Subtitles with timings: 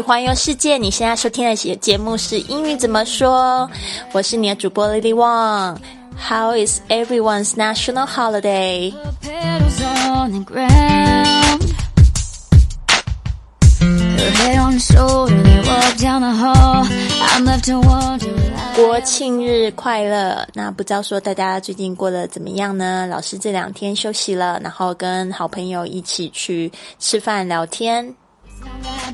[0.00, 3.68] 环游世界，你现在收听的节节目是英语怎么说？
[4.12, 5.76] 我是你的主播 Lily Wang。
[6.20, 8.92] How is everyone's national holiday？
[18.74, 20.46] 国庆日快乐！
[20.54, 23.06] 那不知道说大家最近过得怎么样呢？
[23.08, 28.14] 老师这两天休息了，然后跟好朋友一起去吃饭聊天。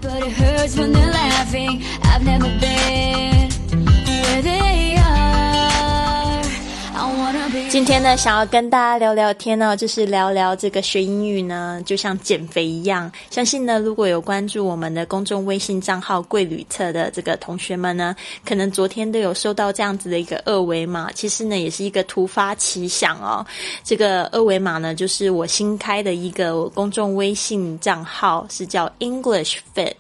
[0.03, 1.83] But it hurts when they're laughing.
[2.03, 3.51] I've never been
[4.07, 4.84] where they
[7.69, 13.11] 今天呢，想要跟大家聊聊天呢，就是聊聊这个学英语呢，就像减肥一样。
[13.31, 18.15] 相信呢，如果有关注我们的公众微信账号“贵旅特”的这个同学们呢，
[18.45, 21.11] 可能昨天都有收到这样子的一个二维码。
[21.13, 23.45] 其实呢，也是一个突发奇想哦。
[23.83, 29.95] 这个二维码呢，就是我新开的一个公众微信账号，是叫 English Fit。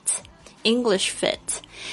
[0.62, 1.36] English Fit，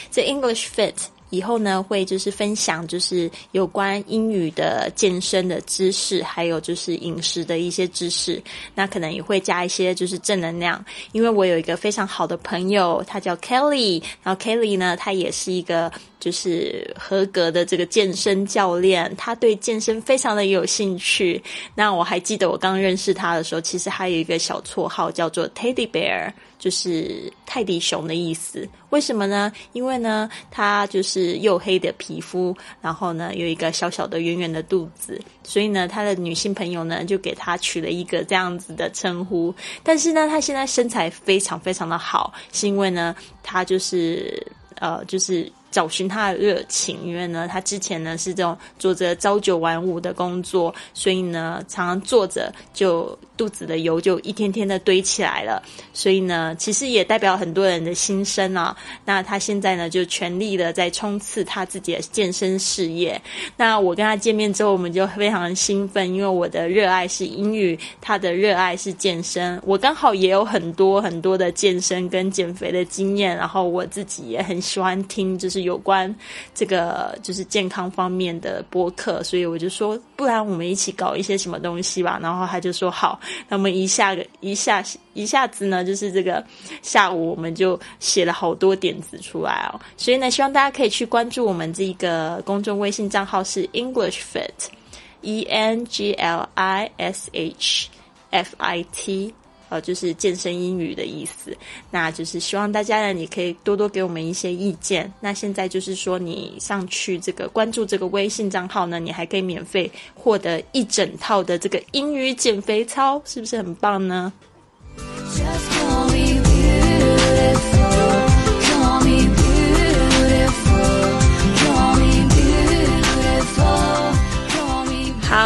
[0.09, 0.93] 这 English Fit
[1.31, 8.39] 以后呢，会就是分享就是有关英语的健身的知识，还有就是饮食的一些知识。
[8.75, 15.91] 那可能也会加一些就是正能量，因为我有一个非常好的朋友，他叫 Kelly，然后 Kelly 呢，他也是一个
[16.21, 21.43] 就是合格的这个健身教练，他对健身非常的有兴趣。
[21.75, 26.31] 那我还记得我刚认识他的时候，其实还有一个小绰号叫做 Teddy Bear。
[26.61, 28.69] 就是泰迪熊的意思。
[28.91, 29.51] 为什么呢？
[29.73, 39.51] 因为呢，他就是黝黑的皮肤，然后呢，有一个小小的圆圆的肚子，所以呢，他的女性朋友呢就给他取了一个这样子的称呼。
[39.81, 45.51] 但是呢，他现在身材非常非常的好，是因为呢，他就是呃，就是。
[45.71, 55.63] 找寻他的热情，因为呢，他之前呢是这种做着朝九晚五的工作，所以呢，常常坐着就肚子的油就一天天的堆起来了。
[55.93, 58.75] 所以呢，其实也代表很多人的心声啊。
[59.05, 63.19] 那他现在呢，就全力的在冲刺他自己的健身事业。
[63.55, 69.59] 那我跟他见面之后，我们就非常兴奋，因为我的热爱是英语，他的热爱是健身。
[69.65, 76.13] 我刚好也有很多很多的健身跟减肥的经验，然后我自己也很喜欢听，就是有关
[76.53, 82.19] 这个就是健康方面的播客，所以我就说，不然我们一起搞一些什么东西吧。
[82.21, 84.83] 然后他就说好，那我们一下个一下
[85.13, 86.43] 一下子呢，就是这个
[86.81, 89.79] 下午我们就写了好多点子出来哦。
[89.97, 97.89] 所以呢，希望大家可以去关注我们这个公众微信账号是 English Fit，E N G L I S H
[98.29, 99.33] F I T。
[99.71, 101.55] 呃，就是健身英语的意思。
[101.89, 105.09] 那就是希望大家呢，你可以多多给我们一些意见。
[105.21, 114.33] 那现在就是说，你上去这个关注这个微信账号呢，你还可以免费获得一整套的这个英语减肥操，是不是很棒呢？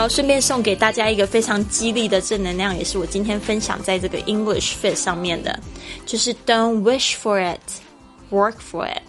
[0.05, 5.59] 好，顺便送给大家一个非常激励的正能量，也是我今天分享在这个 English Fit 上面的，
[6.05, 7.59] 就是 Don't wish for it,
[8.29, 9.01] work for it.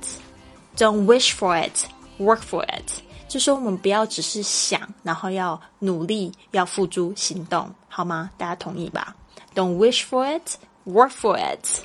[0.78, 1.84] Don't wish for it,
[2.18, 3.02] work for it.
[3.28, 8.30] 就说我们不要只是想，然后要努力，要付诸行动，好吗？
[8.38, 9.14] 大家同意吧
[9.54, 11.82] ？Don't wish for it, work for it.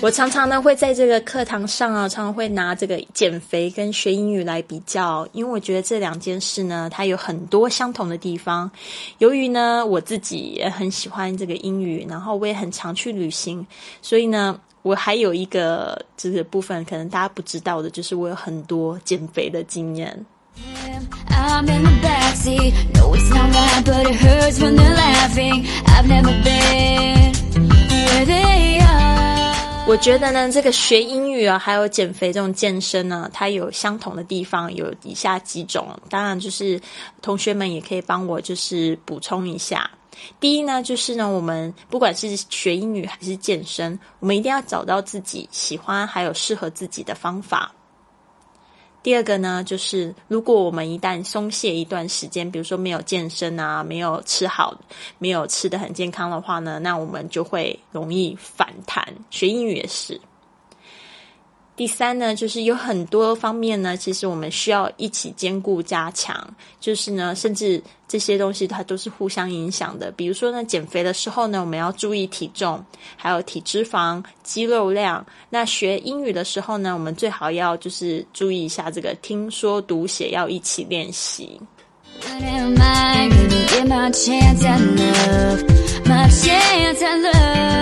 [0.00, 8.70] 我常常呢会在这个课堂上啊，常常会拿这个减肥跟学英语来比较，因为我觉得这两件事呢，它有很多相同的地方。
[9.18, 13.66] 由于呢我自己也很喜欢这个英语，然后我也很常去旅行，
[14.00, 20.24] 所以呢，我还有一个这个部分可能大家不知道的，就是我有很多减肥的经验。
[29.88, 35.86] 我觉得呢，这个学英语啊，还有减肥这种健身呢，它有相同的地方，有以下几种。
[36.10, 36.80] 当然，就是
[37.22, 39.88] 同学们也可以帮我就是补充一下。
[40.40, 47.70] 第一呢，就是呢，我们不管是学英语还是健身，我们一定要找到自己喜欢还有适合自己的方法。
[49.04, 54.76] 第二个呢，就是如果我们一旦松懈一段时间，比如说没有健身啊，没有吃好，
[55.18, 58.68] 没有吃的很健康的话呢，那我们就会容易反。
[59.30, 60.20] 学英语也是。
[61.74, 66.34] 第三呢，就是有很多方面呢，其实我们需要一起兼顾加强。
[66.80, 70.10] 就是呢，甚至这些东西它都是互相影响的。
[70.12, 72.82] 比如说呢，减肥的时候呢，我们要注意体重，
[73.14, 75.26] 还有体脂肪、肌肉量。
[75.50, 81.60] 那学英语的时候呢，我们最好要就是注意一下这个听说读写要一起练习。
[86.26, 87.75] my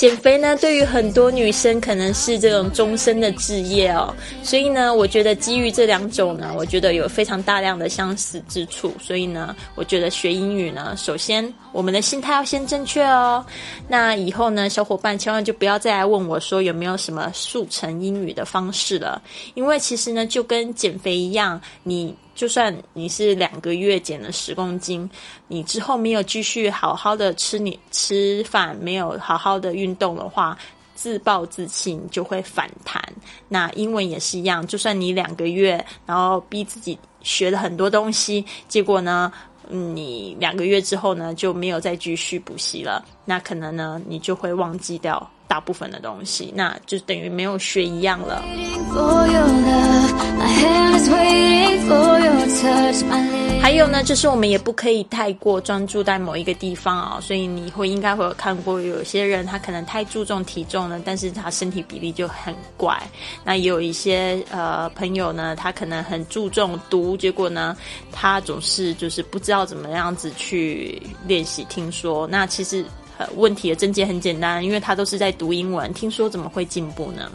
[0.00, 13.44] 减肥呢，对于很多女生可能是这种终身的志业哦，所以呢，我觉得基于这两种呢，我觉得有非常大量的相似之处，所以呢，我觉得学英语呢，首先我们的心态要先正确哦。
[13.88, 19.20] 那以后呢，小伙伴千万就不要再来问我说有没有什么速成英语的方式了，
[19.52, 22.16] 因为其实呢，就跟减肥一样，你。
[22.40, 25.06] 就算你是两个月减了十公斤，
[25.46, 30.56] 你之后没有继续好好的吃你吃饭，没有好好的运动的话，
[30.94, 32.98] 自暴自弃就会反弹。
[33.46, 39.30] 那英文也是一样，就算你两个月，然后逼自己学了很多东西，结果呢，
[39.68, 48.40] 你两个月之后呢就没有再继续补习了，那可能呢你就会忘记掉大部分的东西，那就等于没有学一样了。
[53.60, 62.96] 还有呢，就是我们也不可以太过专注在某一个地方啊、所以你会应该会有看过，有些人他可能太注重体重了，但是他身体比例就很怪。
[63.44, 67.76] 那有一些呃朋友呢，他可能很注重读，结果呢，
[68.12, 72.24] 他总是就是不知道怎么样子去练习听说。
[72.28, 72.84] 那其实。
[73.36, 77.30] 问题的症结很简单，因为他都是在读英文，听说怎么会进步呢？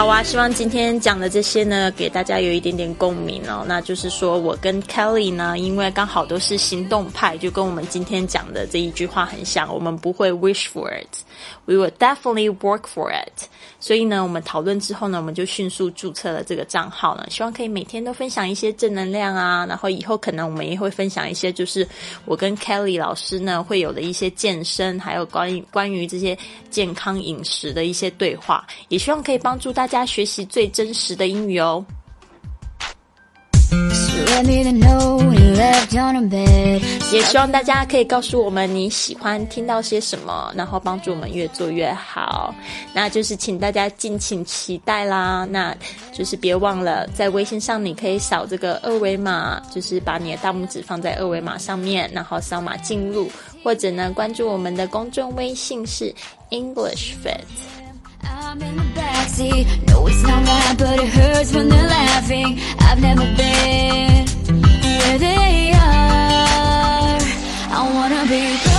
[0.00, 3.66] 好啊，希望今天讲的这些呢，给大家有一点点共鸣哦。
[3.68, 9.70] 那就是说我跟 Kelly 呢，因为刚好都是行动派，就跟我们今天讲的这一句话很像。
[9.70, 13.44] 我们不会 wish for it，we will definitely work for it。
[13.78, 19.66] 所以呢，我们讨论之后呢，我们就迅速注册了这个账号呢，希望可以每天都分享一些正能量啊。
[19.66, 21.86] 然后以后可能我们也会分享一些，就是
[22.24, 26.36] 我跟 Kelly 老师呢会有的一些健身，还有关于关于这些
[26.70, 31.84] 健康饮食的一些对话，也希望可以帮助大家学习最真实的英语哦。
[37.12, 42.54] 也希望大家可以告诉我们你喜欢听到些什么，然后帮助我们越做越好。
[42.94, 45.46] 那就是请大家敬请期待啦。
[45.50, 45.76] 那
[46.12, 53.28] 就是别忘了在微信上你可以扫这个二维码，就是把你的大拇指放在二维码上面，然后扫码进入，
[53.62, 56.14] 或者呢关注我们的公众微信是
[56.50, 57.44] English Fit。
[59.20, 59.66] Backseat.
[59.88, 62.58] No, it's not right, but it hurts when they're laughing.
[62.78, 64.26] I've never been
[64.80, 67.20] where they are.
[67.70, 68.69] I wanna be.